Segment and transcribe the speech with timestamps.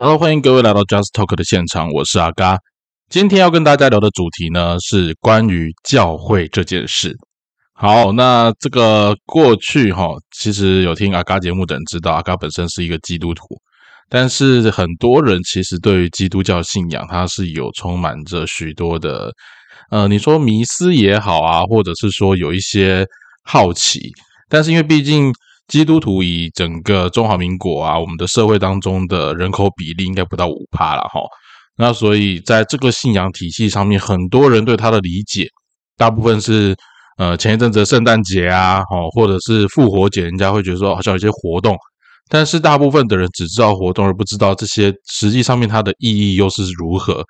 [0.00, 2.56] Hello，欢迎各位来到 Just Talk 的现场，我是阿嘎。
[3.10, 7.16] 今天要跟大家聊的主题呢，是关于教会这件事。
[7.72, 13.42] 好，那这个过去哈，其实有听阿嘎节目的人知道，阿嘎本身是一个基督徒，
[14.08, 19.32] 但是很多人其实对于基督教信仰，它是有充满着许多的，
[19.90, 23.04] 呃，你说迷思也好啊，或者是说有一些
[23.42, 24.12] 好奇，
[24.48, 25.32] 但是因为毕竟。
[25.68, 31.20] 基督徒以整个中华民国啊，我们的社会当中的人口比例应该不到五趴了哈。
[31.76, 35.46] 那所以在这个信仰体系上面，很多人对他的理解，
[35.96, 36.74] 大部分是
[37.18, 41.76] 呃前一阵子圣诞节啊，哦或者是复活节，人家会觉得说好像有些活动，
[42.28, 47.22] 但是大部分的人只知道活动，而不知道这些实际上面它的意义又是如何。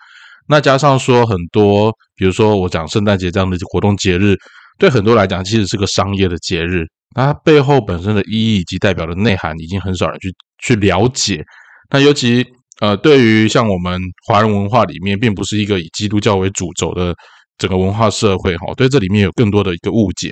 [0.48, 4.34] 那加上说很多，比如说我讲圣诞节这样的活动节日，
[4.78, 6.86] 对很多来讲其实是个商业的节日。
[7.14, 11.42] 它背后本身的意义以及代表的内涵，已经很少人去去了解。
[11.90, 12.44] 那尤其
[12.80, 17.14] 呃，对于像我们华人文化里面，并不是一个以基督教为主轴的
[17.56, 20.30] 整个文化社会哈，对这里面有更多的一个误解。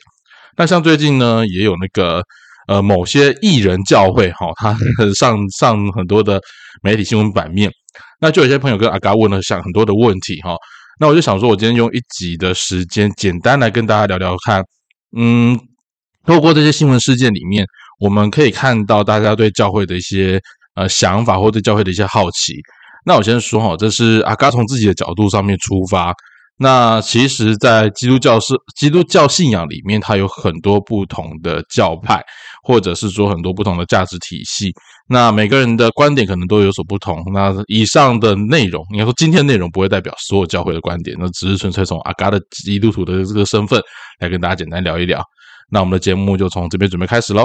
[0.57, 2.23] 那像最近呢，也有那个
[2.69, 4.77] 呃某些艺人教会哈，他
[5.19, 6.41] 上上很多的
[6.83, 7.71] 媒体新闻版面，
[8.21, 10.55] 那就有些朋友跟阿嘎问了想很多的问题哈。
[11.01, 14.63] 那我就想说，我今天用一集的时间，简单来跟大家聊聊看，
[15.17, 15.59] 嗯。
[16.27, 17.65] 透过这些新闻事件里面，
[18.01, 20.41] 我们可以看到大家对教会的一些
[20.75, 22.55] 呃想法，或对教会的一些好奇。
[23.05, 26.13] 那我先说哈，这是阿嘎从自己的角度上面出发。
[26.59, 32.19] 那其实，在基督教是基督教信仰里面，它有很多不同的教派，
[32.63, 34.73] 或者是说很多不同的价值体系。
[35.07, 37.23] 那每个人的观点可能都有所不同。
[37.33, 43.79] 那以上的内容，应该说今天内容不会代表所有教会的观点，那只是纯粹从阿嘎的基督徒的这个身份
[44.19, 45.23] 来跟大家简单聊一聊。
[45.69, 47.45] 那我们的节目就从这边准备开始喽。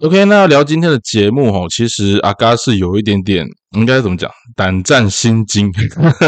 [0.00, 5.72] OK，那聊今天的节目哈，其实阿嘎是有一点点，应该怎么讲，胆战心惊，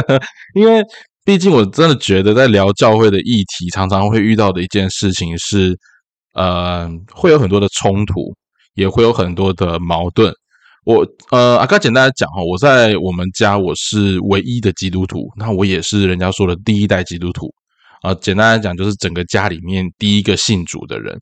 [0.56, 0.82] 因为。
[1.28, 5.78] 毕竟，我真的觉得在聊教会的议题，常常会遇到的一件事情是，
[6.32, 8.34] 呃，会有很多的冲突，
[8.72, 10.32] 也会有很多的矛盾。
[10.86, 17.52] 我呃，阿哥简单来讲哈，我在我们家我是唯一的基督徒，那我也是人家说的第一代基督徒
[18.00, 18.14] 啊。
[18.14, 21.14] 简单来讲，就是整个家里面第一个信主的人。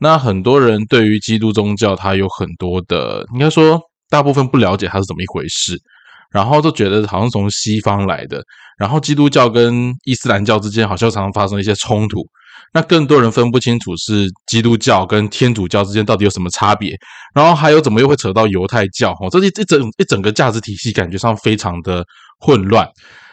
[0.00, 5.78] 那很多人对于基督宗教，他有很多的，应该说大部分不了解它是怎么一回事。
[6.32, 8.42] 然后都觉得好像从西方来的，
[8.78, 12.20] 然后基督教跟伊斯兰教之间好像常常发生一些冲突，
[12.72, 16.96] 那更多人分不清楚是基督教跟天主教之间到底有什么差别，
[17.34, 19.12] 然后还有怎么又会扯到犹太教？
[19.20, 22.02] 哦，这一一整一整个价值体系感觉上非常的
[22.40, 22.88] 混乱。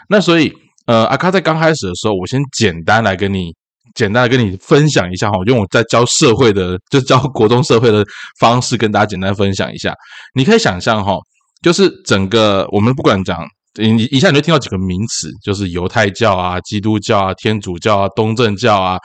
[0.09, 0.51] 那所以，
[0.85, 3.53] 呃，阿卡在刚开始的时候，我先简单来跟你
[3.95, 8.03] 简单的跟你分享一下哈，用我在教社会的就教国中社会的
[8.39, 9.93] 方式跟大家简单分享一下，
[10.35, 11.13] 你可以想象哈。
[11.61, 18.97] 就是整个我们不管讲，你一下你就听到几个名词，就是犹太教啊、基督教啊、天主教啊、东正教啊，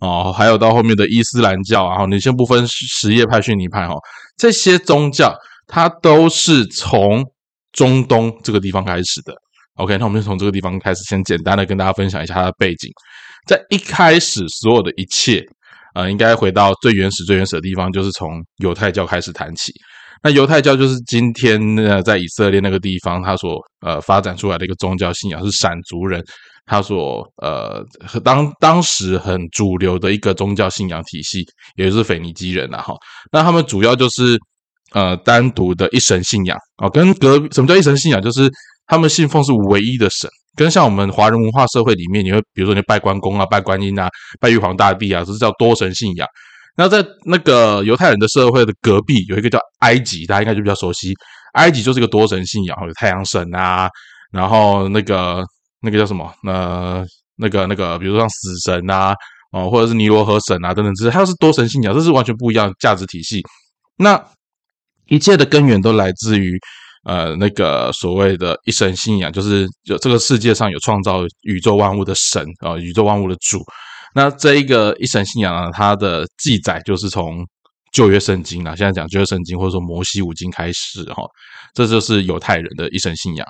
[0.00, 3.94] 哦，还有到后面的伊斯兰教啊，你先不分什叶派、逊尼派哈，
[4.36, 5.34] 这些宗教
[5.66, 7.24] 它都是从
[7.72, 9.34] 中东这个地方开始的。
[9.76, 12.90] OK，那我们就从这个地方开始，先简单的跟大家分享一下它的背景。
[13.46, 15.42] 在一开始，所有的一切，
[15.94, 19.72] 呃，应该回到最原始、最原始的地方，就是从犹太教开始谈起。
[20.22, 26.22] 那犹太教就是今天呃在以色列那个地方，他所呃发展出来的一个宗教信仰，是闪族人
[26.64, 27.84] 他所呃
[28.22, 31.44] 当当时很主流的一个宗教信仰体系，
[31.76, 32.94] 也就是腓尼基人呐哈。
[33.32, 34.38] 那他们主要就是
[34.92, 38.22] 呃单独的一神信仰啊，跟隔什么叫一神信仰？
[38.22, 38.48] 就是
[38.86, 44.08] 他们信奉是唯一的神，跟像我们华人文化社会里面，你会比如说你拜关公啊、拜观音啊、
[44.38, 46.28] 拜玉皇大帝啊，这是叫多神信仰。
[46.76, 51.14] 那在那个犹太人的社会的隔壁有一个叫埃及，大家应该就比较熟悉。
[51.52, 53.86] 埃及就是个多神信仰，有太阳神啊，
[54.30, 55.44] 然后那个
[55.82, 56.32] 那个叫什么？
[56.46, 57.04] 呃，
[57.36, 59.14] 那个那个，比如说像死神啊，
[59.50, 63.42] 哦，或者是尼罗河神啊等等，这些它是多神信仰，这是完全不一样的价值体系。
[63.98, 64.18] 那
[65.08, 66.58] 一切的根源都来自于
[67.04, 73.62] 呃那个所谓的一神信仰，就是就这个世界上有创造宇宙万物的神啊，宇宙万物的主。
[74.14, 77.46] 那这一个一神信仰呢，它的记载就是从
[77.92, 81.22] 旧约圣经啊，现在讲旧约圣经或者说摩西五经开始哈，
[81.74, 83.46] 这就是犹太人的一神信仰。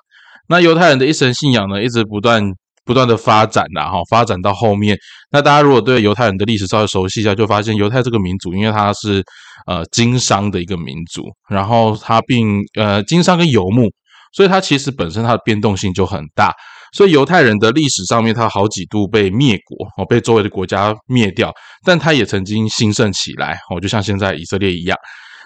[0.49, 2.43] 那犹太人的一神信仰呢，一直不断
[2.85, 4.99] 不断的发展啦，哈，发展到后面，
[5.31, 9.23] 那大家如果对犹太人的历史稍微熟悉一下，就发现犹太这个民族，因为它是
[9.67, 13.89] 呃经商的一个民族，然后它并呃经商跟游牧，
[14.33, 16.53] 所以它其实本身它的变动性就很大，
[16.93, 21.53] 所以犹太人的历史上面，他好几度被灭国哦，被周围的国家灭掉，
[21.85, 24.97] 但他也曾经兴盛起来哦，就像现在以色列一样。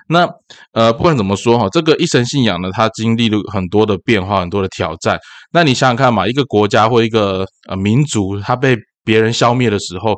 [0.08, 0.28] 那
[0.72, 5.18] 呃，不管怎么说哈，这个一神信仰呢，它经历了很多的变化，很多的挑战。
[5.52, 10.14] 那你想想看嘛，一个国家或一个呃民族，它被别人消灭的时候，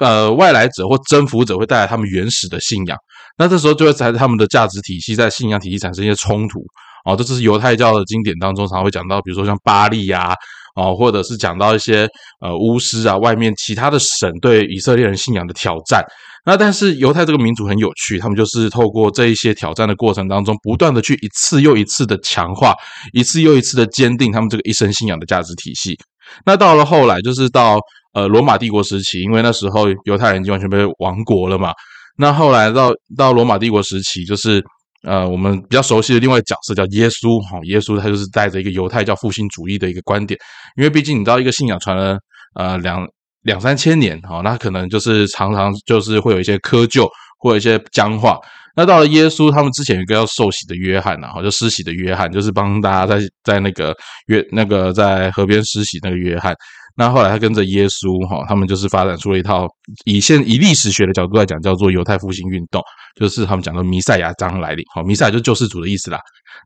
[0.00, 2.98] 呃，外来者或征服者会带来他们原始的信仰，
[3.38, 6.60] 那这时候就会在他们的价值体系在信仰体系产生一些冲突。
[7.04, 10.32] 哦，这是犹太教的经典当中常会讲到，比如说像巴利呀，
[10.76, 12.08] 哦，或者是讲到一些
[12.40, 16.04] 呃巫师啊，外面其他的神对以色列人信仰的挑战。
[16.44, 22.74] 那但是犹太这个民族很有趣，他们就是透过这一些挑战的过程当中，不断的去一次又一次的强化，
[23.12, 25.96] 一次又一次的坚定他们这个一生信仰的价值体系。
[26.44, 27.78] 那到了后来，就是到
[28.12, 31.72] 呃罗马帝国时期，因为那时候犹太人已经完全被亡国了嘛。
[32.16, 34.60] 那后来到到罗马帝国时期，就是
[35.02, 40.38] 呃我们比较熟悉的另外一角色叫耶稣哈，耶稣他就是带着一个犹太教复兴主义的一个观点，
[40.76, 42.18] 因为毕竟你知道一个信仰传了
[42.54, 43.06] 呃两。
[43.44, 47.08] 两三千年，哈，那可能就是常常就是会有一些窠臼
[47.40, 48.38] 或者一些僵化。
[48.76, 53.92] 那到了耶稣，他们之前有一个要受洗的约翰呐，哈，就施洗的约翰，就是帮大家在在那个
[54.28, 56.54] 约那个在河边施洗那个约翰。
[56.96, 59.66] 那后来他跟着耶稣，哈，他们就是发展出了一套
[60.04, 62.82] 以现以历史学的角度来讲，叫做犹太复兴运动，
[63.14, 66.18] 就是他们讲的弥赛亚将来临，好，弥赛亚就救世主的意思啦。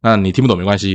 [0.03, 0.95] 那你听不懂没关系，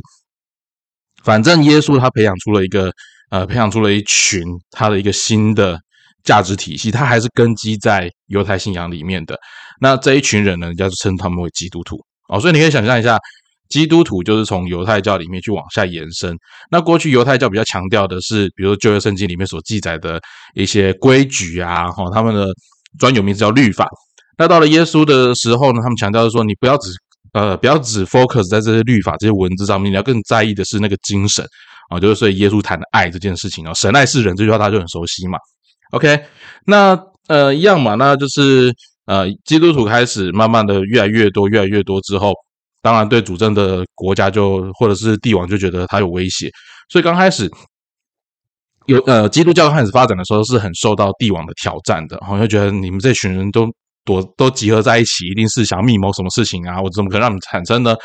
[1.23, 2.91] 反正耶稣他培养出了一个。
[3.31, 5.79] 呃，培养出了一群他的一个新的
[6.21, 9.39] 价值体系，他还是根基在犹太信仰里面的。
[9.79, 11.95] 那这一群人呢，人家就称他们为基督徒
[12.27, 12.41] 哦。
[12.41, 13.17] 所以你可以想象一下，
[13.71, 16.35] 基督徒就是从犹太教里面去往下延伸。
[16.69, 20.19] 那过去犹太教比较强调的是，比如说旧约圣经里面所记载的
[20.53, 22.47] 一些规矩啊，哈，他们的
[22.99, 23.87] 专有名字叫律法。
[24.37, 26.91] 那到了耶稣的时候呢，他们强调是说，你不要只
[27.33, 31.45] 呃，不要只 focus 在这些律法、这些文字上面，你要更在意的是那个精神。
[31.89, 35.37] 啊，就是所以耶稣谈的爱这件事情哦，神爱世人这句话大家就很熟悉嘛。
[35.91, 36.23] OK，
[36.65, 36.97] 那
[37.27, 38.73] 呃一样嘛，那就是
[39.05, 42.33] 呃基督徒开始慢慢的越来越多，越来越多之后，
[42.81, 46.49] 当然对主政的国家就或者是帝王就觉得他有威胁，
[46.89, 47.49] 所以刚开始
[48.87, 53.67] 有呃基督教开始发展的时候是很受到帝王的挑战的，然后就觉得你们这群人都。
[54.03, 56.81] 躲都集合在一起，一定是想密谋什么事情啊？
[56.81, 57.95] 我怎么可能让你们产生呢？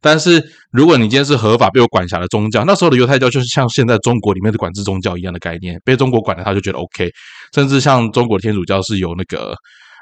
[0.00, 7.08] 但是如果你今天是合法被我管辖的宗教，那时候的犹太教就是像现在中国里面的管制宗教一样的概念，被中国管的他就觉得 OK。
[7.54, 9.54] 甚至像中国的天主教是由那个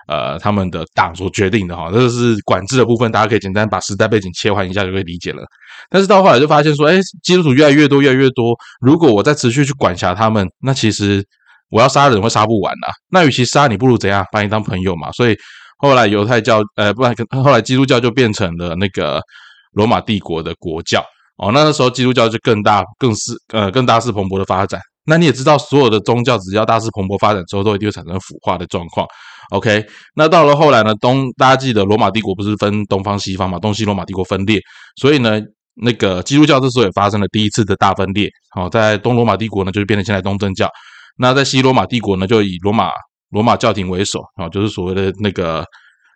[0.09, 5.43] 呃他们的党所决定的哈，这个是管制的部分，大家可以简单把时代背景切换一下就可以理解了。
[5.91, 11.25] 但是到后来就发现说，哎，基督徒越来越多，越来越多，如果我再持续去管辖他们，那其实。
[11.75, 15.11] 我要杀人会杀不完啊，那与其杀你，不如怎样把你当朋友嘛。
[15.13, 15.35] 所以
[15.79, 19.23] 后来犹太教，呃，不然后来基督教就变成了那个
[19.73, 21.03] 罗马帝国的国教
[21.39, 21.51] 哦。
[21.51, 24.79] 那个时候基督教就更大、更是呃更大势蓬勃的发展。
[25.07, 29.07] 那你也知道，所有的宗教只要大势蓬勃发展之后，都一定会产生腐化的状况。
[29.53, 29.85] OK，
[30.15, 33.59] 那到了后来呢，东大家记得罗马帝国不是分东方西方嘛？
[33.59, 34.59] 东西罗马帝国分裂，
[34.97, 35.39] 所以呢，
[35.75, 38.31] 那个基督教这时候也发生了第一次的大分裂。
[38.55, 40.67] 好，在东罗马帝国呢，就是变成现在东正教。
[41.19, 42.89] 那在西罗马帝国呢，就以罗马
[43.29, 45.63] 罗马教廷为首啊，就是所谓的那个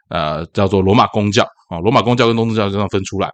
[0.08, 3.30] 呃叫做罗马公教啊，罗马公教跟东正教这样分出来。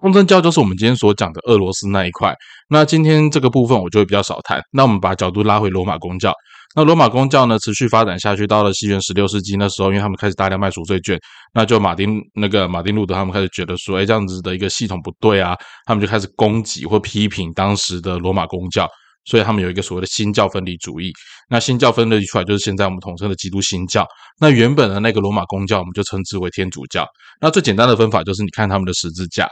[0.00, 2.34] 东正教就是我们今天所讲的俄罗斯那一块。
[2.70, 4.62] 那今天这个部分我就会比较少谈。
[4.72, 6.32] 那我们把角度拉回罗马公教。
[6.76, 11.18] 那罗马公教呢，持续发展下去，到了西元十六世纪那时候，因为他们开始大量卖赎罪券，
[11.52, 18.88] 那就马丁那个马丁路德他们开始觉得说，哎，这样子的一个系统不对啊，他们就开始攻击或批评当时的罗马公教。
[19.26, 21.12] 所以他们有一个所谓的新教分离主义。
[21.50, 24.06] 那新教分离出来，就是现在我们统称的基督新教。
[24.40, 27.06] 那原本的那个罗马公教，我们就称之为天主教。
[27.38, 29.46] 那最简单的分法就是，你看他们的十字架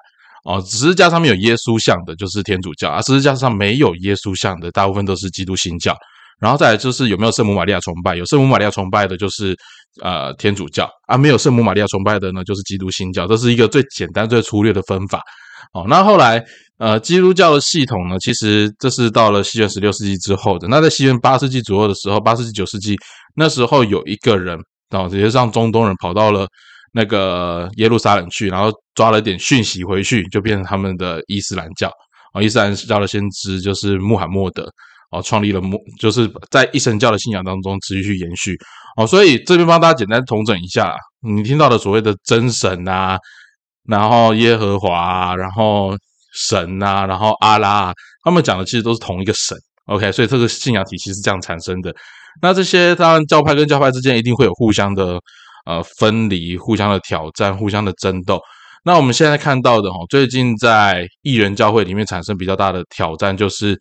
[0.45, 5.95] 哦，十字架上面有耶稣像的，就是天主教；而十字架上没有耶稣像的，大部分都是基督新教。
[6.41, 9.57] 然后再来就是有没有圣母玛利亚崇拜，有圣母玛利亚崇拜的，就是
[10.03, 13.27] 呃天主教；而没有圣母玛利亚崇拜的呢，就是基督新教。
[13.27, 15.21] 这是一个最简单、最粗略的分法。
[15.73, 16.45] 哦，那后来。
[16.81, 20.69] 呃，基督教的系统呢，其实这是到了西元十六世纪之后的。
[20.69, 22.97] 那在西元八世纪左右的时候，八世纪九世纪
[23.35, 24.57] 那时候有一个人
[24.91, 26.47] 哦，直接让中东人跑到了
[26.93, 31.91] 那个耶路撒冷去，然后抓了点讯息回去，就变成他们的伊斯兰教
[32.33, 32.41] 啊。
[32.41, 34.71] 伊斯兰教的先知就是穆罕默德
[35.11, 38.57] 哦，创立了穆，就是在一神教的信仰当中持续去延续
[38.97, 39.07] 哦。
[39.07, 43.19] 所以这边帮大家简单重整一下，你听到的所谓的真神啊，
[43.87, 45.97] 然后耶和华，然后。
[46.35, 51.93] 神啊，然后阿拉，他们讲的其实都是同一个神 OK，所以这个信仰体系是这样产生的。
[52.43, 55.19] 那这些当然教派跟教派之间一定会有互相的
[55.65, 58.39] 呃分离、互相的挑战、互相的争斗。
[58.85, 63.77] 那我们现在看到的哈，最近在艺人教会里面产生比较大的挑战，就是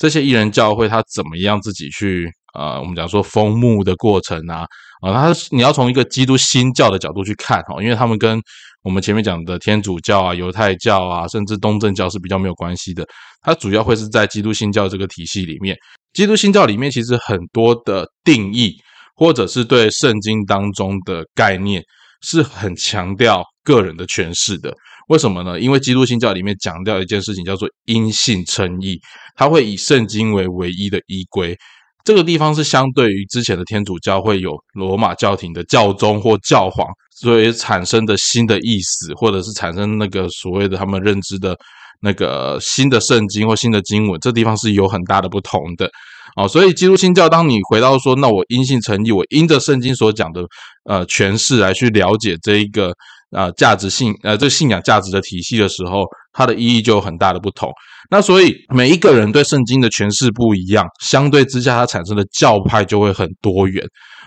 [0.00, 4.66] 这些艺人教会他怎么样自己去呃，我们讲说封墓的过程啊，
[5.02, 8.40] 啊，他你要从一个基督新教的角度去看哈，因为他们跟
[8.82, 13.06] 我们前面讲的天主教啊、犹太教啊，甚至东正教是比较没有关系的，
[13.42, 15.76] 它主要会是在基督新教这个体系里面。
[16.14, 18.74] 基督新教里面其实很多的定义，
[19.14, 21.82] 或者是对圣经当中的概念，
[22.22, 24.74] 是很强调个人的诠释的。
[25.08, 25.58] 为什么呢？
[25.58, 28.96] 因为基督新教里面强调一件事情，叫做因信称义，
[29.40, 31.56] 它会以圣经为唯一的依归。
[32.04, 41.56] 这个地方是相对于之前的天主教会有罗马教廷的教宗或教皇，所以产生的新的意思，或者是产生那个所谓的他们认知的。
[42.02, 45.86] 那个新的圣经或新的经文，这地方是有很大的不同的
[46.34, 46.48] 哦。
[46.48, 50.40] 所以基督新教，当你回到说，那我因信诚意，我因着圣经所讲的
[50.88, 52.90] 呃诠释来去了解这一个
[53.32, 57.70] 呃价值信呃这信仰价值的体系的时候，它的意义就有很大的不同。
[58.08, 63.84] 那所以每一个人对圣经的诠释不一样，相对之下，它产生的教派就会很多元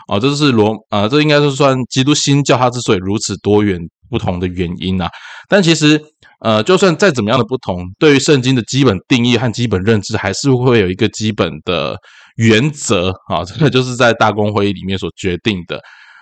[0.08, 0.20] 哦。
[0.20, 5.10] 这是罗呃，这应该是算基督新教，它之所以如此多元不同的原因啊。
[5.48, 6.00] 但其实。
[6.46, 11.96] 呃，就算再怎么样的不同，对于圣经的基本定义和基本认知，还是会有一个基本的
[12.36, 13.46] 原则啊。
[13.46, 15.80] 这个就是在大公会议里面所决定的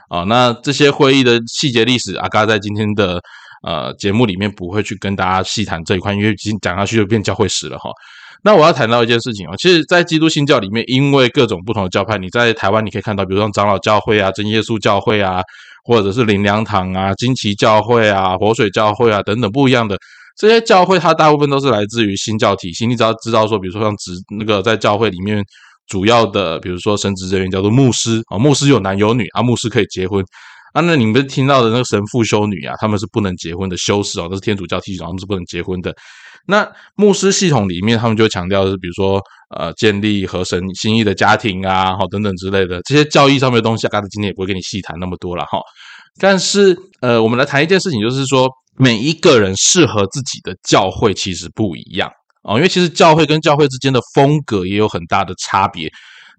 [0.10, 0.24] 啊。
[0.25, 3.20] 那这些会议的细节历史，阿嘎在今天的
[3.63, 7.89] 呃节目里面不会去跟大家细谈这一块，因为已经讲下去就变教会史了哈。
[8.44, 15.41] 那我要谈到一件事情啊，其实，在基督新教里面，因为各种不同的教派，你在台湾你可以看到，比如说长老教会啊、真耶稣教会啊。
[15.84, 19.98] 或者是灵粮堂啊、金旗教会啊、活水教会啊等等不一样的
[20.38, 22.86] 这些教会，它大部分都是来自于新教体系。
[22.86, 25.44] 你只要知道说，比如说像职那个在教会里面
[25.88, 30.24] 主要的，比如说神职人员叫做牧师啊，牧师有男有女啊，牧师可以结婚
[30.73, 30.81] 啊。
[30.81, 35.93] 那你们听到的那个神父修女啊，他们是不能结婚的修士啊，都是天主教体系，他们是不能结婚的。
[36.47, 39.21] 那牧师系统里面，他们就强调是，比如说，
[39.55, 45.59] 呃，建立和神心意的家庭啊，好，等等之类的这些教义上面的东西，刚才今天也不会跟你细谈那么多了哈。
[46.19, 52.09] 但是，呃，我们来谈一件事情，就是说，每一个人适合自己的教会其实不一样
[52.43, 55.87] 哦，因为其实教会跟教会之间的风格也有很大的差别。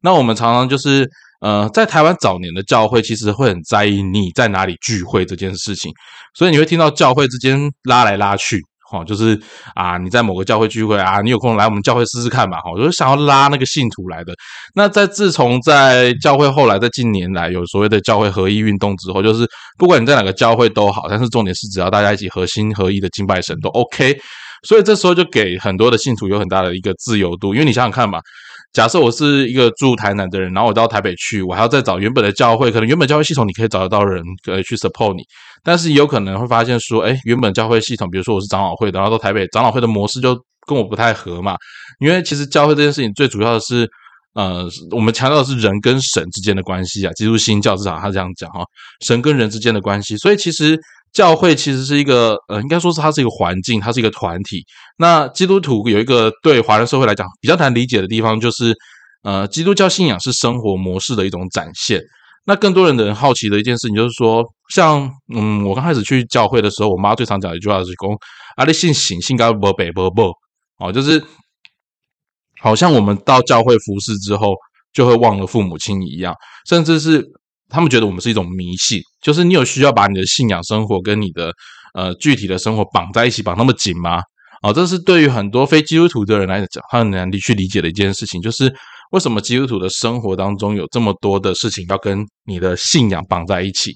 [0.03, 1.09] 那我们常常就是，
[1.43, 5.93] 呃，在台湾早年的教会，其实会很在意你在哪里聚会这件事情，
[6.35, 8.61] 所以你会听到教会之间拉来拉去。
[8.93, 9.41] 哦，就是
[9.75, 12.59] 啊，你在某个教会聚会啊，你有空来我们教会试试看吧。
[12.59, 14.35] 哈，就是想要拉那个信徒来的。
[14.75, 24.15] 那在自从在教会后来在近年来有所谓的教会合一运动之后，就是不管你在哪个教会都好，但是重点是只要大家一起合心合一的敬拜神都 OK。
[24.69, 28.21] 所以这时候就给很多的信徒有很大的一个自由度，因为你想想看嘛。
[28.73, 35.23] 假设我是一个住台南的人，然后我到台北去，我还要再找原本的教会，可能原本教会系统你可以找得到人可以去 support 你，
[35.63, 40.35] 但是有可能会发现说，哎，原本教会系统，比如说我是长老会的，然后到台北长老会的模式就
[40.67, 41.57] 跟我不太合嘛，
[42.01, 43.87] 因为其实教会这件事情最主要的是，
[44.35, 48.65] 呃，我们强调的是人跟神之间的关系啊，基督新教至少他这样讲哈，
[49.05, 50.79] 神跟人之间的关系，所以其实。
[51.13, 54.65] 教会其实是一个，呃，应该说是它是一个环境，它是一个团体。
[54.97, 58.75] 那基督徒有一个对华人社会来讲比较难理解的地方，就是，
[59.23, 62.01] 呃，基督教信仰是生活模式的一种展现。
[62.47, 64.43] 那更多人的人好奇的一件事情就是说，
[64.75, 68.17] 像，嗯，我刚开始去教会的时候，我妈最常讲一句话是“公
[68.57, 70.33] 啊，你信信信该不北不不”，
[70.81, 71.23] 哦，就是
[72.61, 74.55] 好像我们到教会服侍之后，
[74.95, 76.35] 就会忘了父母亲一样，
[76.67, 77.23] 甚至是。
[77.73, 81.51] 他们觉得我们是一种迷信，就是你有需要把你的信仰生活跟你的
[81.95, 84.21] 呃具体的生活绑在一起，绑那么紧吗？
[84.63, 88.73] 哦，这是对于很多非基督徒的人来讲，他很难理去理解的一件事情，就是
[89.11, 93.93] 为什么基督徒的生活当中有这么多的事情要跟你的信仰绑在一起？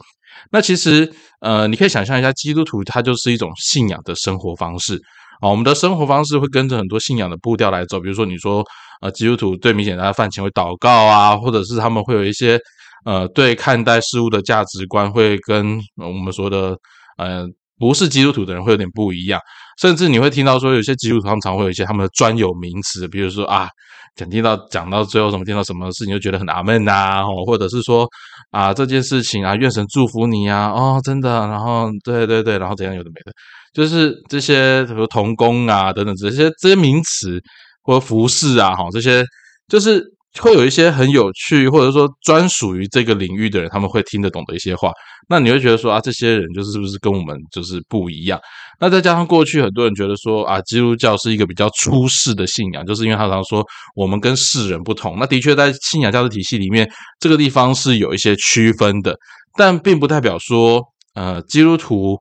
[0.51, 1.09] 那其实
[1.41, 4.97] 呃，你可以想象一下，基督徒他就是一种信仰的生活方式
[5.41, 5.49] 啊。
[5.49, 8.65] 我们的生活方式会跟着很多信仰的步调来走，比如说你说
[9.03, 12.59] 呃，基督徒最明显的饭前会祷告啊，或者是他们会有一些。
[13.07, 16.77] 呃，对看待事物的价值观会跟我们说的，
[17.19, 17.47] 呃，
[17.79, 19.41] 不是基督徒的人会有点不一样。
[19.81, 23.69] 甚至你会听到说，有些基督徒他们常会有一些他们的专有名词，比如说啊，
[24.17, 28.09] 讲听到讲到最后什么听到什么事情就觉得很纳闷呐，或者是说
[28.51, 33.33] 啊这件事情啊，愿神祝福你啊，哦，真的，然后对对对，然后怎样有的没的，
[33.73, 37.41] 就是这些什么童工啊等等这些这些名词
[37.85, 39.25] 或服饰啊，哈，这些
[39.69, 40.03] 就是。
[40.41, 44.91] 会有一些很有趣，或者说专属于这个领域的人，他们会听得懂的一些话。
[45.29, 48.41] 那你会觉得说啊，这些人就是是不是跟我们就是不一样？
[48.79, 53.65] 那再加上过去很多人觉得说啊，基督教是一个比较出世的信仰，就是因为他常说
[53.95, 55.17] 我们跟世人不同。
[55.19, 56.89] 那的确在信仰价值体系里面，
[57.19, 59.17] 这个地方是有一些区分的，
[59.57, 60.83] 但并不代表说
[61.15, 62.17] 呃，基督徒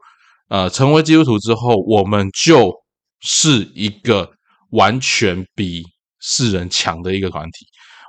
[0.49, 2.71] 呃成为基督徒之后，我们就
[3.21, 4.29] 是一个
[4.71, 5.83] 完全比
[6.21, 7.65] 世人强的一个团体。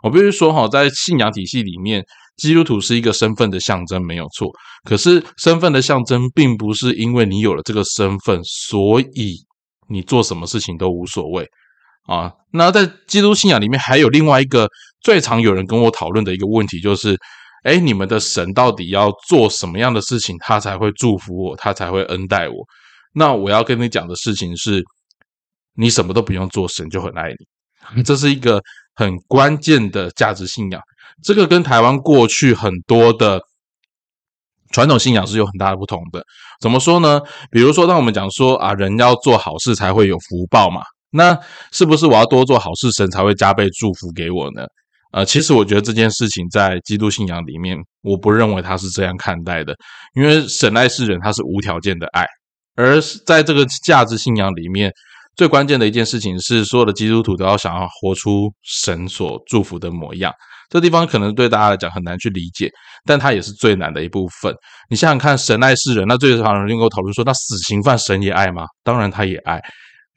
[0.06, 2.00] 我必须说哈，在信仰体系里面，
[2.36, 4.48] 基督徒是一个身份的象征，没有错。
[4.84, 9.34] 可是，身份的象征并不是因为你有了这个身份，所以
[9.88, 11.44] 你做什么事情都无所谓
[12.06, 12.30] 啊。
[12.52, 14.68] 那在基督信仰里面，还有另外一个
[15.00, 17.18] 最常有人跟我讨论的一个问题，就是：
[17.64, 22.54] 哎，你们的神到底要做什么样的事情，他才会祝福我，他才会恩待我？
[23.12, 24.84] 那我要跟你讲的事情是，
[25.74, 27.34] 你什么都不用做，神就很爱
[27.94, 28.02] 你。
[28.04, 28.62] 这是一个。
[28.96, 30.80] 很关键的价值信仰，
[31.22, 33.38] 这个跟台湾过去很多的
[34.72, 36.24] 传统信仰是有很大的不同的。
[36.62, 37.20] 怎么说呢？
[37.50, 41.38] 比如说，当我们讲说啊，人要做好事才会有福报嘛，那
[41.72, 44.64] 是不是我要多做好事，神才会加倍祝福给我呢？
[45.12, 49.74] 呃，其实我觉得这件事情在基督信仰里面，我不认为他是这样看待的，
[50.14, 52.26] 因为神爱世人，他是无条件的爱，
[52.76, 54.90] 而是在这个价值信仰里面。
[55.36, 60.32] 最关键的一件事情是，所有的基督徒都要想要活出神所祝福的模样。
[60.70, 62.70] 这地方可能对大家来讲很难去理解，
[63.04, 64.52] 但它也是最难的一部分。
[64.88, 68.64] 你想想看，神爱世人，那最常人跟我讨论说，那死刑犯神也爱吗？
[68.82, 69.60] 当然他也爱。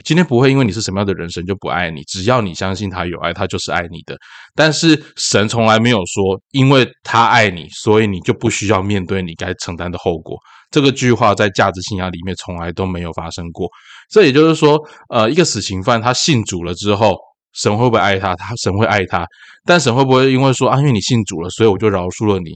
[0.05, 2.01] 今天不会因为你是什么样的人，神就不爱你。
[2.03, 4.17] 只要你相信他有爱，他就是爱你的。
[4.55, 10.37] 但是神从来没有说，因为他爱你，所以你就不需要面对你该承担的后果。
[10.71, 13.67] 这个句话在价值信仰里面从来都没有发生过。
[14.09, 17.15] 这也就是说，呃，一个死刑犯他信主了之后，
[17.53, 18.35] 神会不会爱他？
[18.35, 19.25] 他神会爱他，
[19.65, 22.51] 但神会不会因为说啊，因为你信主了，所以我就饶恕了你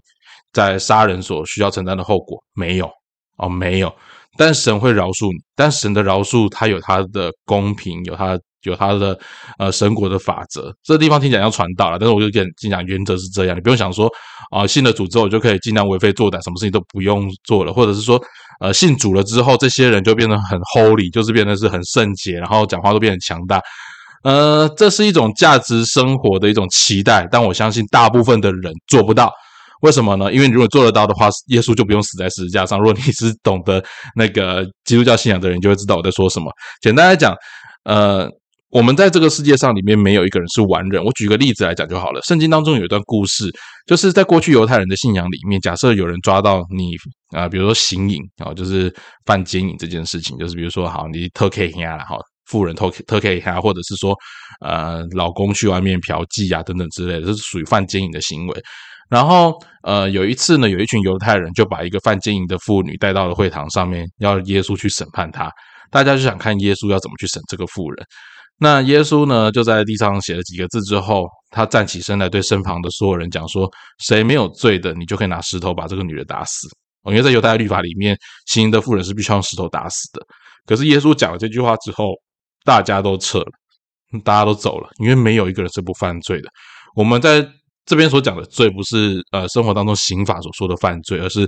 [0.51, 2.43] 在杀人所需要承担的后果？
[2.53, 2.89] 没有
[3.37, 3.93] 哦，没有。
[4.35, 9.19] 但神会饶恕你，但神的饶恕他有他的公平，有他有他的
[9.59, 10.75] 呃神国的法则。
[10.83, 14.11] 这地方听起来要传道了，但是我就跟你讲，原则是这样，你不用想说
[14.49, 18.19] 啊，信了主之后就可以尽量为非作歹，什么事情都不用做了，或者是说
[18.63, 23.61] 呃信主了之后，这些人就变得很 holy，就是变得是很圣洁，然后讲话都变得强大。
[24.23, 29.29] 呃，这是一种价值生活的一种期待，但我相信大部分的人做不到。
[29.81, 30.31] 为什么呢？
[30.31, 32.79] 因为你如果做得到的话，耶稣就不用死在十字架上。
[32.79, 33.83] 如果你是懂得
[34.15, 36.49] 那个基督教信仰的人，就会知道我在说什么。
[36.81, 37.35] 简单来讲，
[37.83, 38.29] 呃，
[38.73, 41.03] 我们在这个世界上里面没有一个人是完人。
[41.03, 42.19] 我举个例子来讲就好了。
[42.23, 43.47] 圣经当中有一段故事，
[43.85, 46.95] 就是在过去犹太人的信仰里面，假设有人抓到你
[47.37, 48.91] 啊，比如说行淫啊，就是
[49.27, 54.15] 犯奸淫这件事情，就是比如说好，你偷 K 呀，好，富人偷偷 K 呀，或者是说
[54.65, 58.59] 呃，老公去外面嫖妓啊等等之类的，这是属于犯奸淫的行为。
[59.07, 65.47] 然后，呃，有一次呢，有一群犹太人就把一个犯奸淫的妇女带到了会堂上面，要耶稣去审判她。
[65.91, 68.03] 大家就想看耶稣要怎么去审这个妇人。
[68.59, 73.69] 那耶稣呢，就在地上写了几个字之后，他站起身来对身旁的所有人讲说
[74.05, 76.67] ：“谁没有罪的，你就可以拿石头把这个女人打死。”
[77.05, 80.25] 因为在犹太律法里面，行淫的妇人是必须要用石头打死的。
[80.65, 82.13] 可是耶稣讲了这句话之后，
[82.63, 83.51] 大家都撤了，
[84.23, 86.49] 大家都走了，因为没有一个人是不犯罪的。
[86.95, 87.47] 我们在。
[87.85, 91.45] 这边所讲的罪，不是呃生活当中刑法所说的犯罪，而是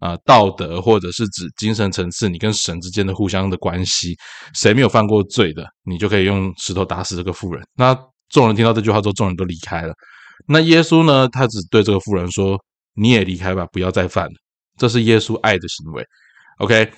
[0.00, 4.16] 啊道德或者是指精神层次，你跟神之间的互相的关系。
[4.54, 7.62] 谁没有犯过罪的，你就可以用石头打死这个妇人。
[7.74, 7.96] 那
[8.28, 9.94] 众人听到这句话之后，众人都离开了。
[10.46, 11.28] 那耶稣呢？
[11.28, 12.58] 他只对这个妇人说
[12.94, 14.32] ：“你也离开吧，不要再犯了。”
[14.78, 16.04] 这是耶稣爱的行为。
[16.58, 16.90] OK。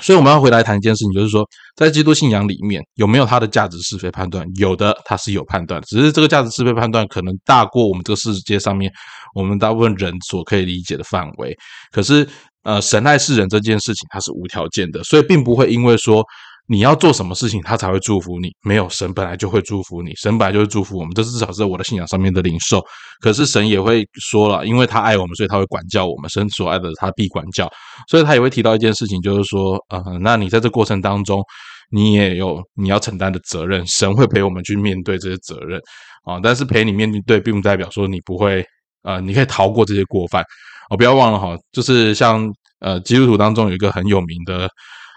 [0.00, 4.46] 所以我们要回来谈一件事情，就是说，在基督信仰里面有没有它的价值是非判断？
[4.56, 8.90] 有的，它是有判断，只是这个价值是非判断可能大过我们这个世界上面
[9.34, 11.56] 我们大部分人所可以理解的范围。
[11.92, 12.26] 可是，
[12.62, 16.24] 呃，神爱世人这件事情，它是无条件的，所以并不会因为说。
[16.70, 18.48] 你要做什么事情，他才会祝福你？
[18.62, 22.80] 没有神本来就会祝福你，神本来就会祝福我们，这至少是我的信仰上面的领受。
[23.20, 26.30] 可是神也会说了，因为他爱我们，所以他会管教我们。
[26.30, 27.68] 神所爱的，他必管教。
[28.08, 31.42] 所以他也会提到一件事情，就是说，呃，那你在这过程当中，
[31.90, 33.84] 你也有你要承担的责任。
[33.88, 35.80] 神会陪我们去面对这些责任
[36.24, 38.64] 啊，但是陪你面对，并不代表说你不会，
[39.02, 40.44] 呃，你可以逃过这些过犯。
[40.88, 44.70] 哦，不要忘了哈，就是像呃，基督徒当中有一个很有名的。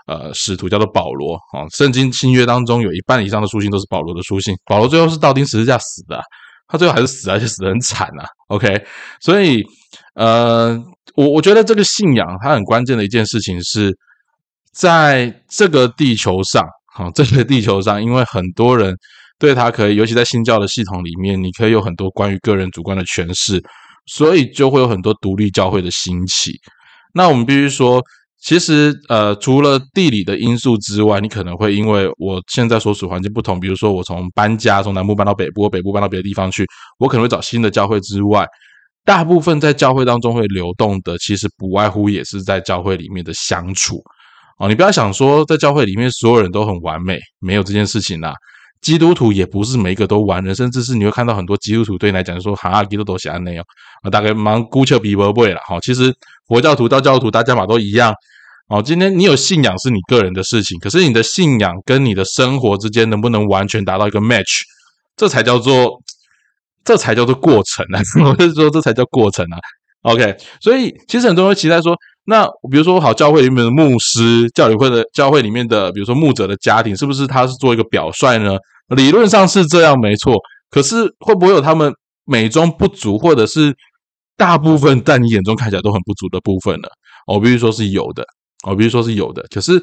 [0.05, 4.55] 呃，使徒叫做保罗啊，圣经新约当中有一半以上的书信都是保罗的书信。
[4.65, 6.21] 保罗最后是倒钉十字架死的，
[6.67, 8.27] 他最后还是死，而且死得很惨啊。
[8.47, 8.85] OK，
[9.21, 9.63] 所以
[10.15, 10.77] 呃，
[11.15, 13.95] 我我觉得这个信仰它很关键的一件事情是，
[14.73, 16.63] 在这个地球上，
[16.95, 18.95] 啊，这个地球上，因为很多人
[19.39, 23.61] 对他可以，尤其在新教的系统里面，你可以有很多关于个人主观的诠释，
[24.05, 26.51] 所以就会有很多独立教会的兴起。
[27.13, 28.03] 那我们必须说，
[28.43, 36.65] 其实呃，除了地理的因素之外，你可能会因为我现在所处环境不同，比如说我从搬家从南部搬到北部，北部搬到别的地方去，
[36.99, 38.45] 我可能会找新的教会之外，
[39.05, 44.03] 大部分在教会当中会流动的，其实不外乎也是在教会里面的相处。
[44.59, 48.33] 哦，你不要想说在教会里面所有人都很完美，没有这件事情啦。
[48.81, 53.63] 基督徒也不是每一个都完人，甚至是你会看到很多基督徒对你来讲说哈，基督徒写安内哦，
[54.03, 55.79] 啊，大概忙姑且比不会了哈。
[55.79, 56.13] 其实
[56.49, 58.13] 佛教徒、道教徒大家嘛都一样
[58.77, 58.81] 哦。
[58.81, 64.61] 今天你有信仰是你个人的事情，可是你的信仰跟你的生活之间能不能完全达到一个 match，
[65.15, 66.01] 这才叫做
[66.83, 68.01] 这才叫做过程啊！
[68.25, 69.57] 我是说这才叫过程啊。
[70.01, 71.95] OK，所以其实很多人期待说。
[72.25, 78.57] 那比如说，好，教会里面的牧师，教理会的教会里面的，比如说牧者的家庭，是不是他是做一个表率呢？
[78.95, 80.37] 理论上是这样，没错。
[80.69, 81.91] 可是会不会有他们
[82.23, 83.75] 美中不足，或者是
[84.37, 86.87] 大部分在你眼中看起来都很不足的部分呢？
[87.27, 88.23] 我必须说是有的，
[88.63, 89.45] 我必须说是有的。
[89.53, 89.81] 可是，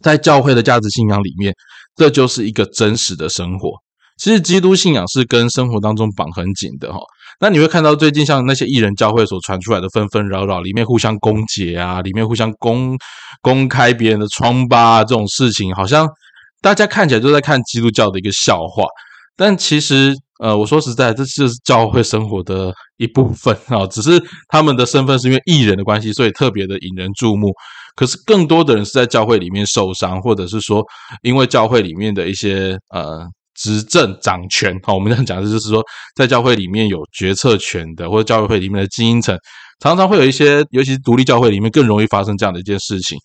[0.00, 1.54] 在教会的价值信仰里面，
[1.96, 3.70] 这就是一个真实的生活。
[4.18, 7.00] 其实，基督信仰是跟生活当中绑很紧的哈。
[7.38, 12.96] 那你会看到最近像那些艺人教会所传出来的纷纷扰扰，里面互相攻讦啊，里面互相公
[13.42, 16.08] 公开别人的疮疤这种事情，好像
[16.62, 18.84] 大家看起来都在看基督教的一个笑话。
[19.36, 23.86] 但其实，呃，我说实在，这就是教会生活的一部分啊。
[23.86, 27.52] 只是他们的身份是因为艺人的关系，所以特别的引人注目。
[27.94, 30.84] 可是更多的人是在教会里面受伤，或者是说
[31.22, 33.26] 因为教会里面的一些呃。
[33.58, 35.82] 执政掌权，好，我们这样讲的就是说，
[36.14, 39.34] 在教会里面有决策权的，或者教会里面的精英层，
[39.80, 43.16] 常常会有一些，尤其是独立教会里面更容易发生这样的一件事情。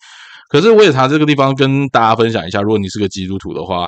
[0.48, 3.84] 可是我也查这个地方跟大家分享一下，如果你是个基督徒的话，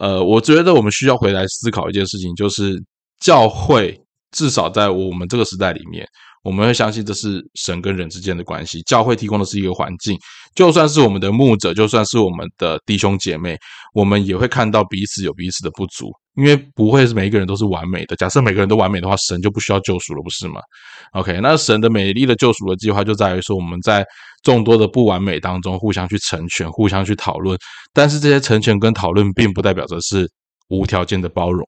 [0.00, 2.80] 呃，我觉得我们需要回来思考一件事情，就是
[3.20, 3.98] 教会
[4.30, 6.06] 至少在我们这个时代里面。
[6.44, 10.16] 我们会相信这是神跟人之间的关系，教会提供的是一个环境，
[10.54, 13.56] 就算是我们的牧者，就算是我们的弟兄姐妹，
[13.92, 18.14] 我们也会看到彼此有彼此的不足，因为不会是每一个人都是完美的。
[18.14, 20.60] 假设每个人都完美的话，神就不需要救赎了，不是吗
[21.12, 24.06] ？OK，那神的美丽的救赎的计划就在于说，我们在
[24.44, 27.58] 众多的不完美当中互相去成全，互相去讨论，
[27.92, 30.30] 但是这些成全跟讨论，并不代表着是
[30.68, 31.66] 无条件的包容。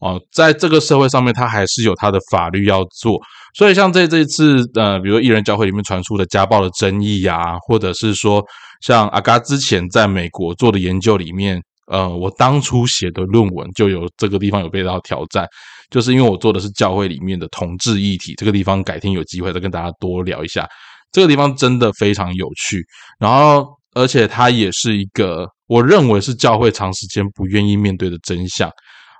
[0.00, 3.20] 哦，在这个社会上面，他还是有他的法律要做。
[3.56, 8.44] 所以，像在这一次，呃，比如艺人教会里面传出的家暴的争议啊，或者是说，
[8.80, 15.46] 像阿嘎之前在美国做的研究里面，呃，我当初写的论文就有这个地方有被到挑战，
[15.90, 18.34] 就是因为我做的是教会里面的同治议题。
[18.36, 20.68] 这个地方改天有机会再跟大家多聊一下。
[21.10, 22.84] 这个地方真的非常有趣，
[23.18, 28.70] 然后而且它也是一个我认为是教会长时间不愿意面对的真相。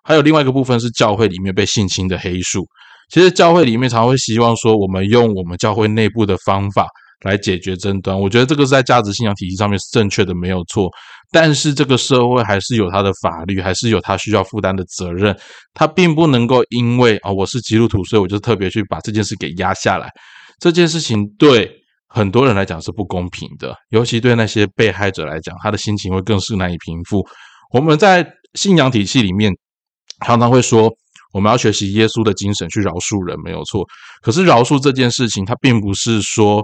[0.04, 2.66] 还有另外一个部分是教会里面被性侵的黑数。
[3.10, 6.86] 其实教会里面常会希望说，我们用我们教会内部的方法
[7.24, 8.18] 来解决争端。
[8.18, 10.90] 我觉得这个是在价值信仰体系上面是正确的，没有错。
[11.30, 15.36] 但是这个社会还是有它的法律，还是有它需要负担的责任。
[15.74, 20.10] 它并不能够因为啊我是基督徒，所以我就特别去把这件事给压下来。
[20.60, 21.70] 这件事情对
[22.08, 27.26] 很多人来讲是不公平的，尤其对那些被害者来讲，他的心情会更是难以平复。
[27.72, 29.52] 我们在信仰体系里面。
[30.26, 30.92] 常常会说，
[31.32, 33.84] 我们要学习耶稣的精神去饶恕人，没有错。
[34.20, 36.60] 可是饶恕这件事情，它并不是说，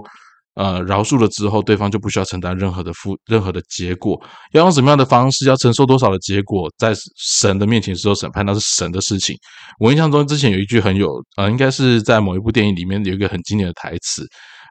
[0.55, 4.19] 呃，饶恕了之后，对方就不需要承担任何的负、任何的结果。
[4.53, 9.35] 要用什么样的方式，要承受多少的结果，在神的面前时候审判，那是神的事情。
[9.79, 14.25] 我印象中之前有一句很有，呃，应该是在某一部电影里面有一个很经典的台词。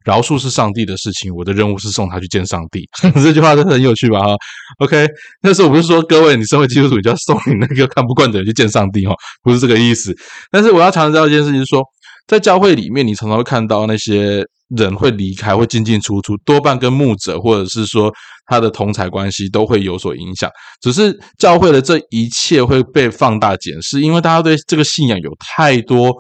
[0.05, 2.87] 饶恕是上帝的事情，我的任务是送他去见上帝。
[3.23, 4.20] 这句话真的很有趣吧？
[4.20, 4.37] 哈
[4.81, 5.07] ，OK，
[5.40, 10.14] 但是我不是说各位，你身为基督徒就要送你那个看不惯的人去见上帝哈，不是这个意思。
[10.51, 11.83] 但是我要强调一件事情，是说
[12.27, 18.12] 在教会里面，你常常会看到那些人会离开，会进进出出，多半跟牧者或者是说
[18.46, 20.50] 他的同才关系都会有所影响。
[20.81, 26.14] 只是教会的这一切会被放大检视，因为大家对这个信仰有太多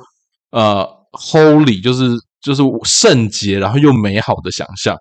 [0.50, 2.16] 呃 holy，就是。
[2.44, 4.94] 就是圣洁，然后又美好的想象。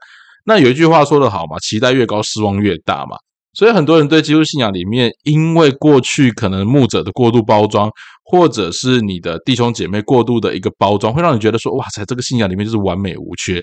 [0.45, 3.17] 那有一句话说得好嘛，期待越高，失望越大嘛。
[3.53, 7.89] 所以很多人对基督信仰里面，因为过去可能牧者的过度包装，
[8.23, 13.61] 或者是你的弟兄姐妹过度的一个包装，会让你觉得说，哇塞，这个信仰里面就是完美无缺。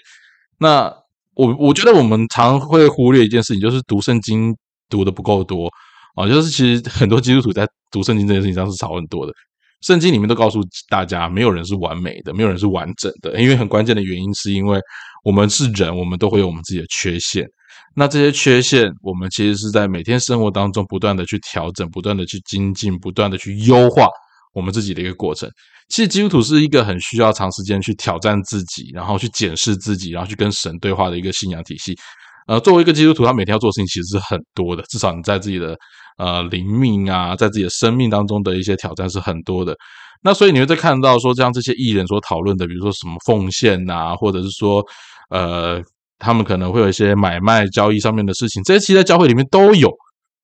[0.59, 0.93] 那
[1.35, 4.55] 我我觉得我们常会忽略一件事情，就是读圣经
[4.89, 5.69] 读的不够多
[6.15, 6.29] 啊。
[6.29, 9.33] 就是其实很多基督徒在读圣经这件事情上是少很多的。
[9.81, 13.41] 圣经里面都告诉大家，没有人是完美的，没有人是完整的。
[13.41, 14.79] 因为很关键的原因，是因为
[15.25, 17.45] 我们是人，我们都会有我们自己的缺陷。
[17.95, 24.07] 那这些缺陷，我们其实是在每天生活当中不断的去调整，不断的去精进，不断的去优化
[24.55, 25.51] 我们自己的一个过程。
[25.89, 31.97] 其实基督徒是一个很需要长时间去挑战自己，然后去检视自己，然后去跟神对话的一个信仰体系。
[32.47, 35.77] 呃，作为一个基督徒，他每天要做事情其实是很多的，至少你在自己的
[36.17, 39.75] 呃灵命啊，在自己的生命当中的一些挑战是很多的。
[40.23, 44.85] 那所以你会再看到说，像这些艺人所讨论的，比如说什么奉献呐，或者是说
[45.31, 45.81] 呃，
[46.21, 49.91] 他们可能会有一些买卖交易上面的事情，这些其实在教会里面都有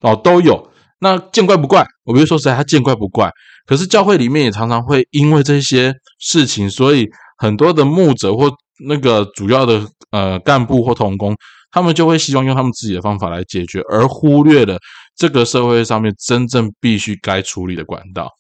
[0.01, 0.69] 哦，都有。
[0.99, 3.31] 那见怪不怪，我比如说实在，他见怪不怪。
[3.67, 7.07] 可是教会里面也常常会因为这些事情，所以
[7.39, 8.51] 很多的牧者或
[8.89, 11.37] 那个主要的呃干部或同工。
[11.73, 14.79] 他们就会希望用他们自己的方法来解决，而忽略了
[15.15, 18.31] 这个社会上面真正必须该处理的管道。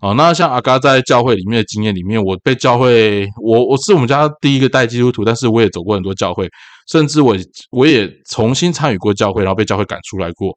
[0.00, 6.48] 哦，那像阿嘎在教会里面的经验里面，我被教会，我我是我们家第一个带基督徒，但是我也走过很多教会，
[6.88, 7.36] 甚至我
[7.70, 10.50] 我也重新参与过教会，然后被教会赶出来过。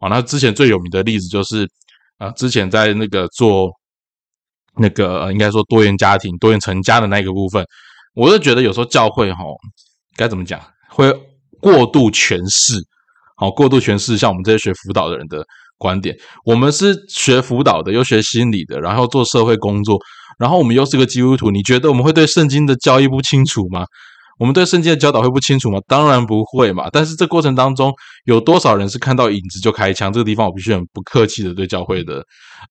[0.00, 1.68] 哦，那之前最有名的例子就是
[2.18, 3.70] 啊，之前在那个做
[4.76, 7.64] 那个应该说多元家庭、多元成家的那个部分，
[8.14, 9.42] 我就觉得有时候教会哈，
[10.16, 11.12] 该怎么讲会。
[11.60, 12.76] 过度诠释，
[13.34, 15.44] 好，过度诠释，像我们这些学辅导的人的
[15.76, 19.98] 观点，我们是学辅导的，又学心理的，然后做社会工作，
[20.38, 23.84] 然后我们又是个基督徒，你觉得我们会对圣经的教义不清楚吗？
[24.38, 25.78] 我们对圣经的教导会不清楚吗？
[25.86, 26.88] 当然不会嘛。
[26.92, 27.92] 但是这过程当中，
[28.24, 30.12] 有多少人是看到影子就开枪？
[30.12, 32.22] 这个地方我必须很不客气的对教会的，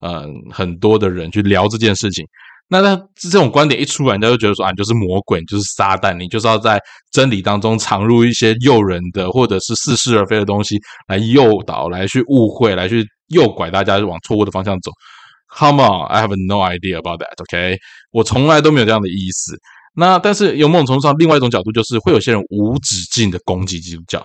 [0.01, 2.25] 嗯，很多的人去聊这件事情。
[2.69, 6.77] 那他这种观点一出来，人家就觉得说啊，你就是魔鬼，你就是撒旦，你就是要在
[7.11, 10.77] 真理当中藏入一些诱人的或者是似是而非的东西，
[11.07, 14.91] 来诱导、来去误会、来去诱拐大家往错误的方向走。
[15.55, 17.41] Come on, I have no idea about that.
[17.41, 17.77] OK，
[18.11, 19.57] 我从来都没有这样的意思。
[19.99, 24.23] 那但是有某种程度上，另外一种角度就是会有些人无止境的攻击基督教。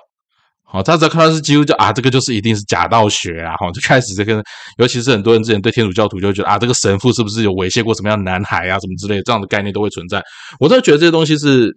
[0.63, 4.43] 好，他只要看到是基督教啊，这个就是一定是假道学啊，哈，就开始这个，
[4.77, 10.23] 尤其是很多人之前对天主教徒就觉得啊，这个神父是不是有猥亵过什么样的男孩啊，什么之类这样的概念都会存在。
[10.61, 11.75] 我真的觉得这些东西是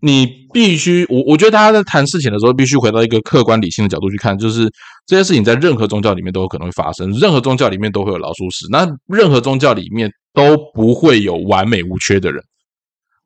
[0.00, 4.70] 你必须，我我觉得大家在谈事情的时候，必须回到一个客观理性的角度去看，就是
[5.06, 12.42] 这些事情在任何宗教里面都有可能会发生，任何宗教里面都会有老鼠屎，那任何宗教里面都不会有完美无缺的人。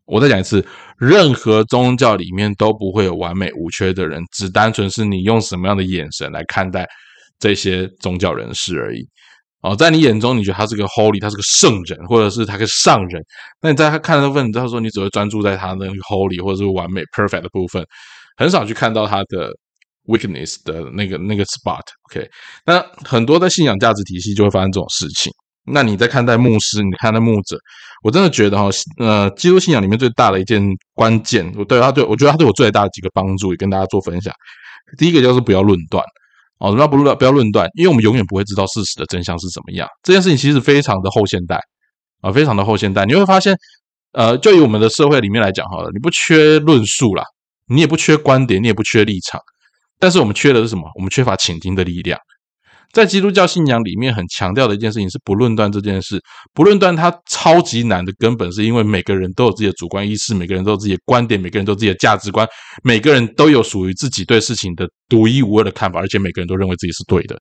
[0.08, 0.64] 我再讲一次，
[0.98, 6.86] 任何宗教里面都不会有完美无缺的人，只单纯是你用什么样的眼神来看待
[7.38, 9.06] 这些宗教人士而已。
[9.60, 13.20] 哦，在你眼中，你觉得他是个 holy，他是个圣人，或者是他个上人，
[13.60, 17.84] 那你在他看的部分，他说你只会专注在他那个 holy 或者是完美 perfect 的部分，
[18.36, 19.50] 很少去看到他的
[20.06, 21.82] weakness 的那个那个 spot。
[22.08, 22.26] OK，
[22.64, 25.30] 那很多的信仰价值体系就会发生这种事情。
[25.72, 27.56] 那你在看待牧师，你看待牧者，
[28.02, 30.62] 我真的觉得哈，呃，基督信仰里面最大的一件
[30.94, 34.32] 关键，我对他对我觉得他对我最大的几个帮助，也跟大家做分享。
[34.96, 36.04] 第一个就是不要论断
[36.58, 39.86] 哦，不要不论不要论断，因为我们永远不会知道事实的真相是怎么样。
[40.02, 41.60] 这件事情其实非常的后现代
[42.20, 43.04] 啊，非常的后现代。
[43.04, 43.56] 你会发现，
[44.12, 47.22] 呃，就以我们的社会里面来讲好了，你不缺论述啦，
[47.68, 49.40] 你也不缺观点，你也不缺立场，
[50.00, 50.90] 但是我们缺的是什么？
[50.96, 52.18] 我们缺乏倾听的力量。
[52.92, 56.18] 在基督教信仰里面，很强调的一件事情是不论断这件事。
[56.54, 62.48] 不论断它超级难的根本，是因为每个人都有自己的主观意识，每个人都有自己的观点，每个人都有自己的价值观，
[62.82, 67.36] 每个人都有属于自己对事情的独一无二的看法，而且每个人都认为自己是对的。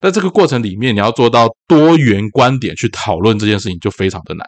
[0.00, 4.46] 在这个过程里面，你要做到多元观点去讨论这件事情，就非常的难。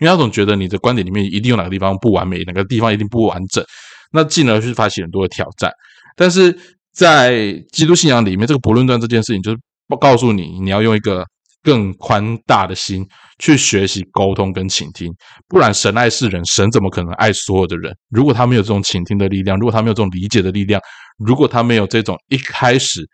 [0.00, 3.62] 因为他总觉得你的观点里面一定有哪个地方不完美，哪个地方一定不完整，
[4.10, 5.70] 那进而去发起很多的挑战。
[6.16, 6.58] 但是
[6.94, 9.58] 在基督信仰里面，这个不论断这件事情，就是。
[9.88, 11.24] 我告诉你，你要用一个
[11.62, 13.06] 更宽大的心
[13.38, 15.12] 去学习沟通跟倾听，
[15.48, 17.94] 不然神爱世人，神怎么可能爱所有的人？
[18.10, 20.80] 如果他没有这种倾听的力量，如果他没有这种理解的力量，
[21.18, 23.06] 如果他没有这种一开始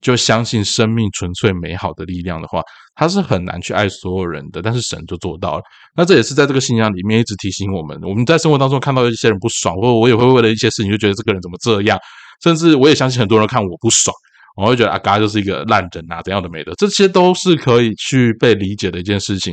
[0.00, 2.60] 就相信生命纯粹美好的力量的话，
[2.94, 4.60] 他是很难去爱所有人的。
[4.60, 5.62] 但是神就做到了。
[5.96, 11.98] 那这也是在这个信仰里面一直提醒我们：我们在生活当中看到一些人不爽，或者我也会为了一些事情就觉得这个人怎么这样，
[12.42, 14.14] 甚至我也相信很多人看我不爽。
[14.56, 19.52] 我会觉得阿嘎就是一个烂人啊，怎样的没的，这些都是可以去被理解的一件事情。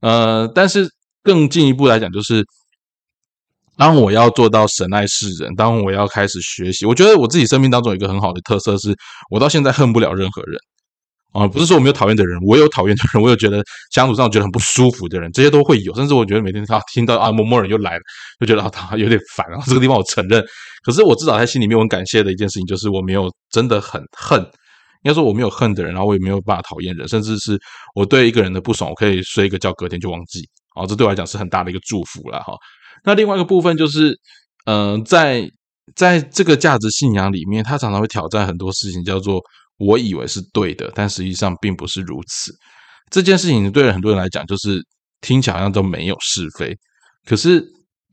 [0.00, 0.88] 呃，但是
[1.22, 2.44] 更进一步来讲，就是
[3.76, 8.94] 当我要做到神爱世人，当我要开始学习，我觉得我自己生命当中有一个很好的特色，是
[9.30, 10.58] 我到现在恨不了任何人。
[11.32, 15.94] 啊，不是说我没有讨厌的人，我有讨厌的人，我有觉得相处上觉得很不舒服的人，这些都会有。
[15.94, 18.00] 甚至我觉得每天他听到啊某某人又来了，
[18.40, 19.62] 就觉得啊他有点烦啊。
[19.66, 20.44] 这个地方我承认，
[20.84, 24.40] 可是我至少在心里面我很感谢的一件事情，就是我没有真的很恨。
[25.04, 27.58] 应该说我没有恨的人，然后我也没有办法讨厌人，甚至是
[27.96, 30.48] 我对一个人的不爽，我可以睡一个觉，隔天就忘记。
[30.76, 32.54] 哦，这对我来讲是很大的一个祝福了哈。
[33.02, 34.16] 那另外一个部分就是，
[34.66, 35.44] 嗯，在
[35.96, 39.40] 在这个价值信仰里面，他常常会挑战很多事情，叫做
[39.78, 42.52] 我以为是对的，但实际上并不是如此。
[43.10, 44.80] 这件事情对很多人来讲，就是
[45.20, 46.76] 听起来好像都没有是非。
[47.26, 47.64] 可是，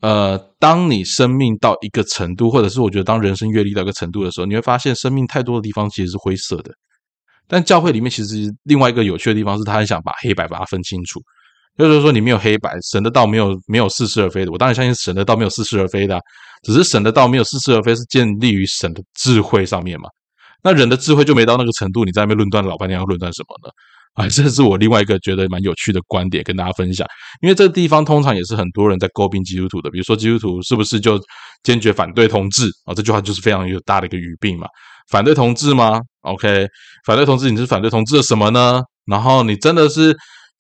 [0.02, 6.72] 呃，当你生命到一个程度，或者是我觉得当人生阅历到一个程度的时候，你会发现生命太多的地方其实是灰色的。
[7.48, 11.22] 但教会里面其实另外一个有趣的地方是，他很想把黑白把它分清楚。
[11.78, 14.52] 就是说，你没有黑白，神的道没有没有似是而非的。
[14.52, 16.20] 我当然相信神的道没有似是而非的，
[16.62, 20.10] 只是神的道没有似是而非，是建立于神的智慧上面嘛。
[20.64, 23.72] 那人的智慧就没到那个程度，你在那边论断老半天要论断什么呢？
[24.16, 27.08] 啊，这是我另外一个觉得蛮有趣的观点，跟大家分享。
[27.42, 31.20] 因为这个地方通常也是很多人在诟病基督徒的，比如说基督徒是不是就
[31.64, 32.94] 坚决反对同志啊？
[32.94, 34.68] 这句话就是非常有大的一个语病嘛。
[35.10, 36.68] 反对同志吗？OK，
[37.06, 38.82] 反对同志，你是反对同志的什么呢？
[39.06, 40.16] 然后你真的是？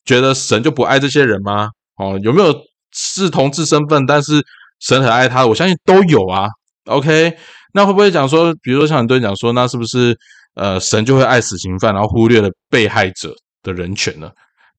[0.05, 1.69] 觉得神就不爱这些人吗？
[1.97, 2.55] 哦，有没有
[2.95, 4.41] 是同志身份，但是
[4.79, 5.45] 神很爱他？
[5.45, 6.47] 我相信都有啊。
[6.85, 7.37] OK，
[7.73, 10.17] 那会不会讲说，比如说像很多人讲说，那是不是
[10.55, 14.29] 呃神就会爱死刑犯，然后忽略了被害者的人权呢？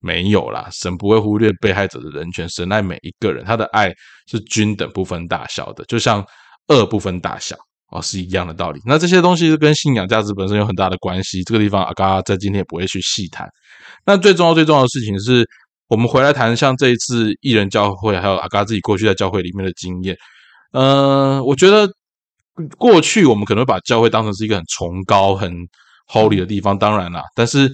[0.03, 3.93] 没有啦，神不会忽略被害者的人权，神爱每一个人，他的爱
[4.27, 6.25] 是均等不分大小的，就像
[6.69, 7.55] 恶不分大小
[7.91, 8.79] 哦，是一样的道理。
[8.83, 11.43] 那这些东西是跟信仰价值本身有很大的关系。
[11.43, 13.47] 这个地方阿嘎在今天也不会去细谈。
[14.03, 15.47] 那最重要、最重要的事情是，
[15.87, 20.17] 我们回来谈像这一次艺人教会，还有阿嘎自己过去在教会里面的经验。
[20.71, 21.87] 呃，我觉得
[22.77, 25.51] 过去我们可能会把教会当成是一个很崇高、很
[26.07, 27.71] holy 的地方，当然啦，但是。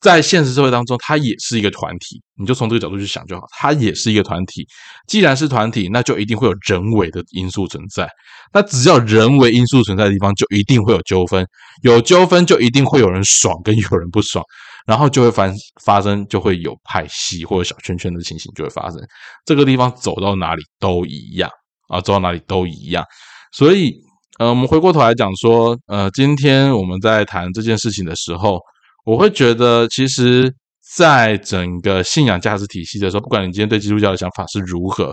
[0.00, 3.44] 在现实社会当中，它也是一个团体，你就从这个角度去想就好。
[3.50, 4.66] 它也是一个团体，
[5.06, 8.08] 既然是团体，那就一定会有人为的因素存在。
[8.50, 11.46] 那只要人为因素存在的地方，就一定会有纠纷，
[11.82, 14.42] 有纠纷就一定会有人爽跟有人不爽，
[14.86, 15.52] 然后就会发
[15.84, 18.98] 发生，就会有派系或者小圈圈的情形就会发生。
[19.44, 21.50] 这个地方走到哪里都一样
[21.88, 23.04] 啊，走到哪里都一样。
[23.52, 23.92] 所以，
[24.38, 28.60] 呃，我们回过头来讲说，呃，今天我们在谈这件事情的时候。
[29.06, 30.54] 我会觉得，其实，
[30.94, 35.10] 在整个信仰价值体系的时候，不管你今天对基督教的想法是如何，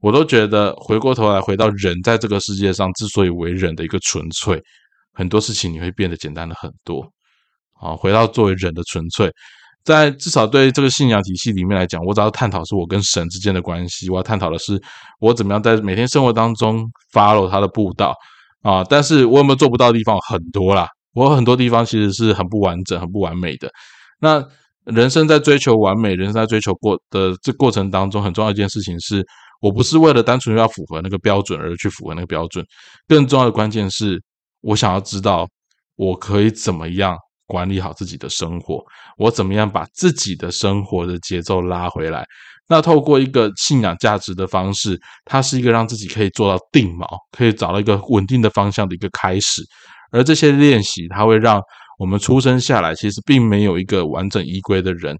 [0.00, 4.62] 我都觉得回过头来，回到人在这个世界上之所以为人的一个纯粹，
[5.12, 7.04] 很多事情你会变得简单的很多。
[7.72, 9.28] 好，回到作为人的纯粹，
[9.84, 14.80] 在至少对这个信仰体系里面来讲，我只要探讨是我跟神之间的关系，我要探讨的是
[15.20, 18.14] 我怎么样在每天生活当中 follow 他的步道
[18.62, 18.82] 啊。
[18.84, 20.88] 但是我有没有做不到的地方很多啦。
[21.12, 23.70] 我有很多地方其实是很不完整、很不完美的。
[24.20, 24.44] 那
[24.84, 29.24] 人生在追求完美，人生在追求过的这过程当中，很重要一件事情是，
[29.60, 32.64] 我不是为了单纯要符合那个标准而去符合那个标准。
[33.06, 34.20] 更重要的关键是
[34.62, 35.46] 我想要知道，
[35.94, 38.82] 我可以怎么样管理好自己的生活，
[39.18, 42.24] 我怎么样把自己的生活的节奏拉回来。
[42.66, 49.62] 那透过一个信仰价值的方式，它是一个让自己可以做到定锚，可以找到一个稳定的方向的一个开始。
[50.12, 51.60] 而这些练习，它会让
[51.98, 55.14] 我们出生下来，其实并没有一个完整依归的人，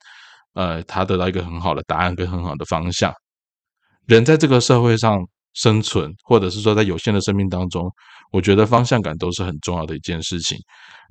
[0.54, 3.12] 呃，他得到一个很好的答案跟很好的方向。
[4.06, 5.18] 人在这个社会上
[5.52, 7.90] 生存，或者是说在有限的生命当中，
[8.34, 10.58] 我觉得方向感都是很重要的一件事情。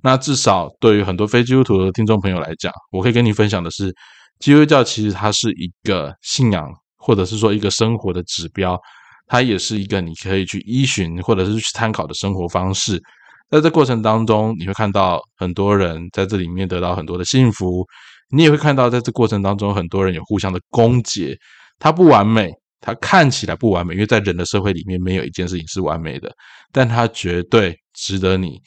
[0.03, 3.95] 那至少对于很多非基督徒的听众朋友来讲，我可以跟你分享的是，
[4.39, 8.77] 基督教其实它是一个信仰，或者是说一个生活的指标，
[9.25, 13.01] 它也是一个你可以去依循或者是去参考的生活方式。
[13.49, 17.87] 在这过程当中，你会看到很多人在这里面得到很多的幸福，
[18.31, 21.37] 你也会看到在这过程当中，很多人有互相的攻讦。
[21.79, 22.51] 它不完美，
[22.85, 26.29] 它看起来不完美，因为在人的社会里面，没有一件事情是完美的，
[26.73, 28.59] 但它绝对值得你，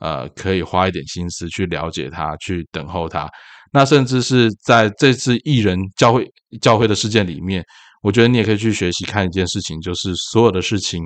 [0.00, 3.28] 呃，可以花一点心思去了解它，去等候它。
[3.70, 6.26] 那甚至是在这次艺人教会
[6.62, 7.62] 教会的事件里面，
[8.02, 11.02] 我觉得你也可以去学习看一件事情，就是所有的事情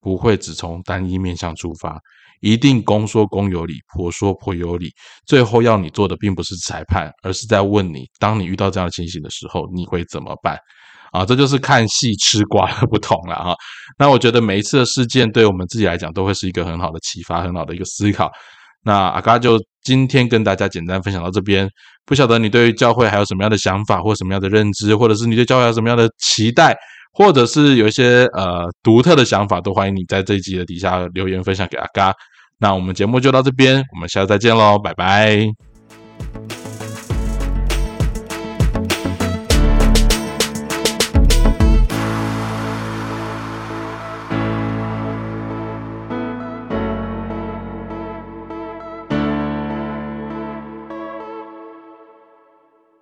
[0.00, 1.96] 不会只从单一面向出发。
[2.40, 4.90] 一定公说公有理，婆说婆有理。
[5.24, 10.58] 最后要你做的，并不是裁判，而是在问你：当你遇到这样的情形的时候，你会怎么办？
[11.12, 13.54] 啊，这就是看戏吃瓜的不同了哈。
[13.98, 18.30] 那我觉得每一次的事件，对我们自己来讲，都会是一个很好的启发，很好的一个思考。
[18.84, 21.68] 那阿嘎就今天跟大家简单分享到这边。
[22.04, 26.76] 不晓得你对于教会还有什么样的想法，或什么样的认知，或者是你对教会有什么样的期待？
[27.12, 32.12] 或者是有一些呃独特的想法，都欢迎你在这一集的底下留言分享给阿嘎。
[32.58, 35.71] 那我们节目就到这边，我们下次再见喽，拜拜。